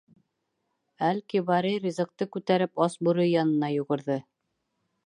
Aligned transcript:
Әл-Кибари 1.09 1.75
ризыҡты 1.85 2.29
күтәреп 2.37 2.85
ас 2.87 2.99
бүре 3.09 3.31
янына 3.35 3.73
йүгерҙе. 3.79 4.23